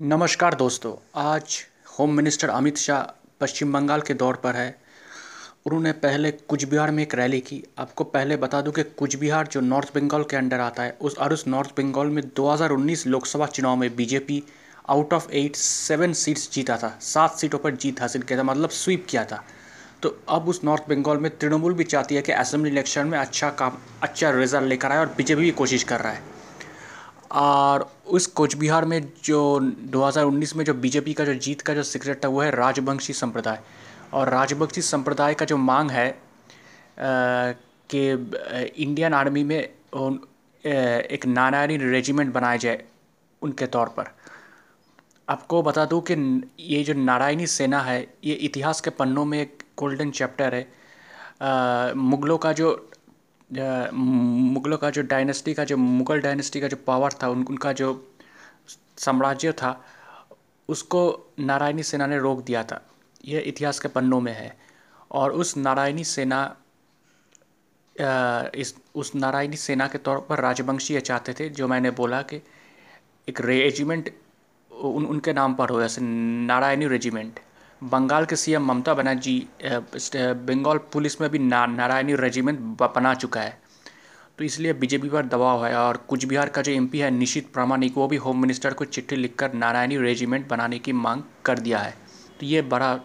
[0.00, 1.56] नमस्कार दोस्तों, आज
[1.98, 3.02] होम मिनिस्टर अमित शाह
[3.40, 4.74] पश्चिम बंगाल के दौर पर है
[5.66, 9.46] उन्होंने पहले कुछ बिहार में एक रैली की। आपको पहले बता दूँ कि कुछ बिहार
[9.46, 13.46] जो नॉर्थ बंगाल के अंडर आता है, उस और उस नॉर्थ बंगाल में 2019 लोकसभा
[13.46, 14.42] चुनाव में BJP
[14.88, 18.70] out of eight seven seats जीता था। सात सीटों पर जीत हासिल किया था मतलब
[18.70, 19.44] स्वीप किया था।
[20.02, 23.50] तो अब उस नॉर्थ बंगाल में तृणमूल भी चाहती है कि असेंबली इलेक्शन में अच्छा
[23.58, 26.31] काम अच्छा रिज़ल्ट लेकर आए और बीजेपी भी कोशिश कर रहा है।
[27.32, 29.58] और उस कोच बिहार में जो
[29.92, 33.60] 2019 में जो बीजेपी का जो जीत का जो सीक्रेट है वो है राजवंशी संप्रदाय।
[34.12, 36.08] और राजवंशी संप्रदाय का जो मांग है
[37.90, 38.10] कि
[38.76, 42.84] इंडियन आर्मी में एक नारायणी रेजिमेंट बनाया जाए
[43.42, 44.10] उनके तौर पर।
[45.28, 46.14] आपको बता दूँ कि
[46.60, 52.38] ये जो नारायणी सेना है, ये इतिहास के पन्नों में एक गोल्डन चैप्टर है। मुग़लों
[52.38, 52.70] का जो
[53.52, 58.14] मुग़लों का जो डायनेस्टी का, जो मुग़ल डायनेस्टी का जो पावर था, उन, उनका जो
[58.98, 59.84] साम्राज्य था,
[60.68, 62.86] उसको नारायणी सेना ने रोक दिया था।
[63.24, 64.56] यह इतिहास के पन्नों में है।
[65.10, 66.56] और उस नारायणी सेना
[68.54, 72.36] इस, उस नारायणी सेना के तौर पर राजवंशी चाहते थे, जो मैंने बोला कि
[73.28, 74.14] एक रेजिमेंट
[74.70, 77.40] उन, उनके नाम पर हो, जैसे नारायणी रेजिमेंट
[77.82, 83.60] बंगाल के सीएम ममता बनर्जी बंगाल पुलिस में भी ना, नारायणी रेजिमेंट बना चुका है।
[84.38, 87.96] तो इसलिए बीजेपी पर दबाव है और कुछ बिहार का जो एमपी है निशित प्रामाणिक
[87.96, 91.94] वो भी होम मिनिस्टर को चिट्ठी लिखकर नारायणी रेजिमेंट बनाने की मांग कर दिया है।
[92.40, 92.98] तो ये बड़ा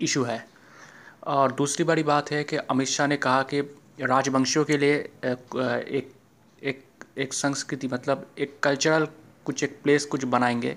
[0.00, 0.44] इशू है।
[1.26, 3.60] और दूसरी बड़ी बात है कि अमित शाह ने कहा कि
[4.00, 6.12] राजवंशियों के लिए एक
[6.62, 6.84] एक
[7.18, 9.06] एक संस्कृति मतलब एक कल्चरल
[9.44, 10.76] कुछ एक प्लेस कुछ बनाएँगे।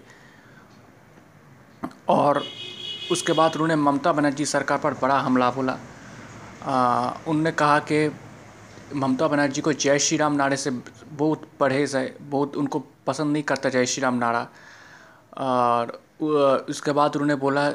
[2.08, 2.44] और
[3.12, 5.78] उसके बाद उन्होंने ममता बनर्जी सरकार पर बड़ा हमला बोला।
[7.28, 8.08] उनने कहा कि
[8.96, 13.44] ममता बनर्जी को जय श्री राम नारे से बहुत परहेज़ है, बहुत उनको पसंद नहीं
[13.44, 14.48] करता जय श्री राम नारा।
[15.38, 16.00] और
[16.70, 17.70] उसके बाद उन्होंने बोला,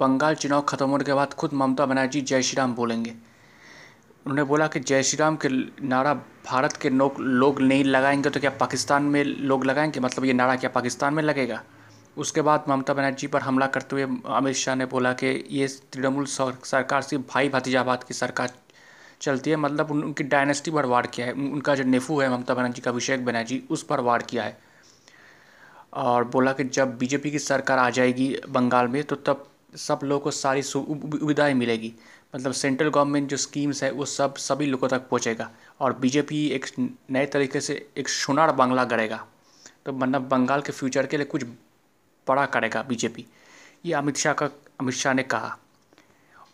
[0.00, 4.66] बंगाल चुनाव ख़त्म होने के बाद खुद ममता बनर्जी जय श्री राम बोलेंगे। उन्होंने बोला
[4.66, 5.48] कि जय श्री राम के
[5.88, 6.14] नारा
[6.46, 10.00] भारत के लोग नहीं लगाएँगे तो क्या पाकिस्तान में लोग लगाएँगे?
[10.00, 11.62] मतलब ये नारा क्या पाकिस्तान में लगेगा?
[12.20, 16.26] उसके बाद ममता बनर्जी पर हमला करते हुए अमित शाह ने बोला कि ये तृणमूल
[16.26, 18.52] सरकार सिर्फ़ भाई भतीजाबाद की सरकार
[19.20, 22.82] चलती है मतलब उनकी डायनेस्टी पर वार किया है। उनका जो नेफू है ममता बनर्जी
[22.82, 24.58] का, अभिषेक बनर्जी, उस पर वार किया है।
[25.94, 30.20] और बोला कि जब बीजेपी की सरकार आ जाएगी बंगाल में तो तब सब लोगों
[30.20, 31.92] को सारी सुविधाएँ मिलेगी।
[32.36, 35.50] मतलब सेंट्रल गवर्नमेंट जो स्कीम्स है, वो सब, सभी लोगों तक पहुँचेगा।
[35.80, 36.66] और बीजेपी एक
[37.10, 39.24] नए तरीके से एक सोनार बांग्ला गढ़ेगा।
[39.86, 41.44] तो मतलब बंगाल के फ्यूचर के लिए कुछ
[42.26, 43.26] बड़ा करेगा बीजेपी
[43.84, 44.50] ये अमित शाह का,
[44.80, 45.56] अमित शाह ने कहा।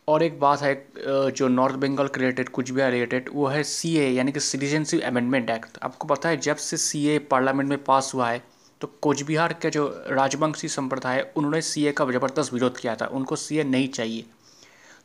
[0.09, 4.09] और एक बात है जो नॉर्थ बंगाल के रिलेटेड कुछ भी रिलेटेड वो है सीए
[4.09, 8.29] यानी कि सिटीजनशिप अमेंडमेंट एक्ट आपको पता है, जब से सीए पार्लियामेंट में पास हुआ
[8.31, 8.43] है
[8.81, 13.37] तो कोचबिहार के जो राजवंशी संप्रदाय है, उन्होंने सीए का ज़बरदस्त विरोध किया था। उनको
[13.37, 14.25] सीए नहीं चाहिए।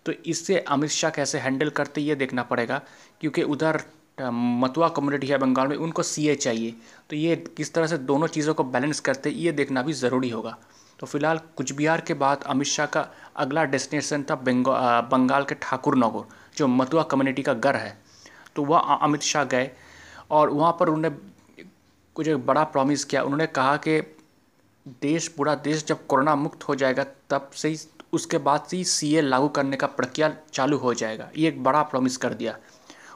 [0.06, 2.82] तो इससे अमित शाह कैसे हैंडल करते, ये देखना पड़ेगा,
[3.22, 3.82] क्योंकि उधर
[4.24, 6.74] मतुआ कम्युनिटी है बंगाल में, उनको सीए चाहिए।
[7.10, 10.58] तो ये किस तरह से दोनों चीज़ों को बैलेंस करते ये देखना भी ज़रूरी होगा।
[11.00, 15.98] तो फ़िलहाल कुछ बिहार के बाद अमित शाह का अगला डेस्टिनेशन था बंगाल के ठाकुर
[15.98, 16.24] नगर
[16.58, 17.98] जो मतुआ कम्युनिटी का घर है।
[18.56, 19.70] तो वह अमित शाह गए
[20.32, 21.66] और वहाँ पर उन्होंने
[22.16, 24.00] कुछ एक बड़ा प्रॉमिस किया। उन्होंने कहा कि
[25.02, 27.78] देश, पूरा देश जब कोरोना मुक्त हो जाएगा, तब से ही
[28.14, 31.82] उसके बाद से ही सीए लागू करने का प्रक्रिया चालू हो जाएगा। ये एक बड़ा
[31.84, 32.56] प्रॉमिस कर दिया।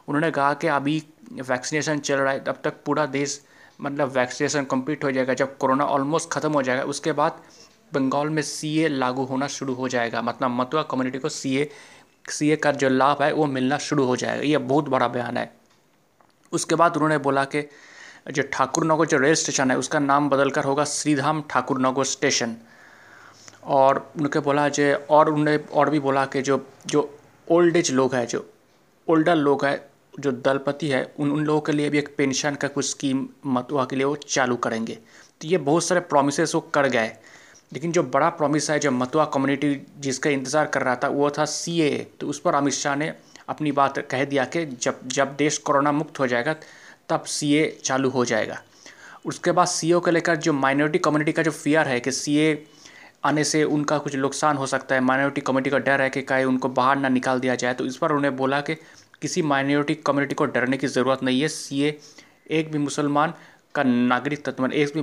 [0.08, 3.42] उन्होंने कहा कि अभी वैक्सीनेशन चल रहा है, तब तक पूरा देश
[3.82, 7.42] मतलब वैक्सीनेशन कंप्लीट हो जाएगा। जब कोरोना ऑलमोस्ट ख़त्म हो जाएगा, उसके बाद
[7.94, 11.70] बंगाल में सीए लागू होना शुरू हो जाएगा। मतलब मतुआ कम्युनिटी को सी ए
[12.30, 15.38] सी ए का जो लाभ है, वो मिलना शुरू हो जाएगा। ये बहुत बड़ा बयान
[15.38, 15.52] है।
[16.52, 17.62] उसके बाद उन्होंने बोला कि
[18.32, 22.04] जो ठाकुर नगर जो रेल स्टेशन है, उसका नाम बदल कर होगा श्रीधाम ठाकुर नगर
[22.06, 22.56] स्टेशन
[23.64, 27.10] और उनके बोला जो, और उन्होंने और भी बोला कि जो जो
[27.48, 28.46] ओल्ड एज लोग हैं, जो
[29.08, 29.80] ओल्डर लोग हैं
[30.20, 33.86] जो दलपति है, उन उन लोगों के लिए भी एक पेंशन का कुछ स्कीम मतुआ
[33.86, 34.98] के लिए वो चालू करेंगे।
[35.42, 37.12] तो ये बहुत सारे प्रोमिस वो कर गए।
[37.74, 41.46] लेकिन जो बड़ा प्रॉमिस है, जो मतुआ कम्युनिटी जिसका इंतज़ार कर रहा था, वो था
[41.46, 43.14] सीए तो उस पर अमित शाह ने
[43.50, 46.56] अपनी बात कह दिया कि जब जब देश कोरोना मुक्त हो जाएगा,
[47.10, 48.62] तब सीए चालू हो जाएगा।
[49.26, 52.66] उसके बाद सी को लेकर जो माइनॉरिटी कम्युनिटी का जो फियर है कि सीए
[53.26, 56.46] आने से उनका कुछ नुकसान हो सकता है माइनॉरिटी कम्युनिटी का डर है कि कहीं
[56.46, 58.74] उनको बाहर ना निकाल दिया जाए तो इस पर उन्हें बोला कि
[59.26, 61.98] किसी माइनॉरिटी कम्युनिटी को डरने की ज़रूरत नहीं है। सी ए
[62.52, 63.34] एक भी मुसलमान
[63.76, 65.02] का नागरिक तत्व एक भी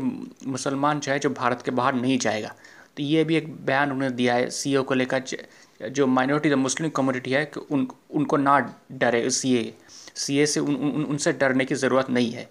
[0.50, 2.54] मुसलमान चाहे जो भारत के बाहर नहीं जाएगा।
[2.96, 7.30] तो ये भी एक बयान उन्होंने दिया है सी को लेकर जो माइनॉरिटी मुस्लिम कम्युनिटी
[7.32, 8.58] है कि उन उनको ना
[8.94, 9.72] डरे सी ए
[10.16, 12.48] सी ए से उन, उन, उनसे डरने की ज़रूरत नहीं है।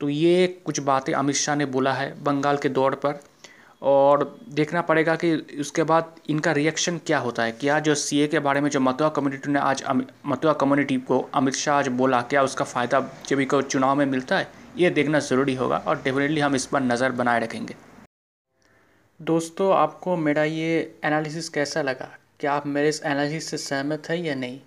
[0.00, 3.20] तो ये कुछ बातें अमित शाह ने बोला है बंगाल के दौर पर।
[3.82, 8.38] और देखना पड़ेगा कि उसके बाद इनका रिएक्शन क्या होता है। क्या जो सीए के
[8.38, 9.84] बारे में जो मतुआ कम्युनिटी ने आज
[10.26, 14.38] मतुआ कम्युनिटी को अमित शाह आज बोला, क्या उसका फ़ायदा जब को चुनाव में मिलता
[14.38, 14.48] है?
[14.76, 17.74] ये देखना ज़रूरी होगा और डेफिनेटली हम इस पर नज़र बनाए रखेंगे।
[19.20, 22.08] दोस्तों, आपको मेरा ये एनालिसिस कैसा लगा?
[22.40, 24.60] क्या आप मेरे इस एनालिसिस से सहमत है या नहीं?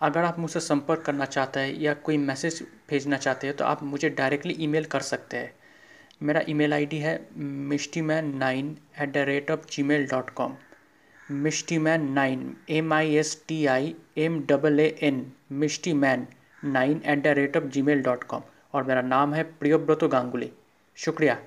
[0.00, 3.82] अगर आप मुझसे संपर्क करना चाहते हैं या कोई मैसेज भेजना चाहते हैं तो आप
[3.82, 5.52] मुझे डायरेक्टली ईमेल कर सकते हैं।
[6.20, 7.18] मेरा ईमेल आईडी है
[7.70, 8.68] Mishti man nine
[9.00, 10.54] at the rate of Gmail dot com
[11.30, 15.20] Mishti man nine M I S T I M double A N
[15.52, 16.26] Mishti man
[16.64, 18.42] nine at the rate of Gmail dot com
[18.74, 20.50] और मेरा नाम है प्रियोव्रत गांगुली।
[20.96, 21.38] शुक्रिया।